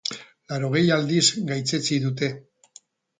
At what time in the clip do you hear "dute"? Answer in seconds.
2.07-2.31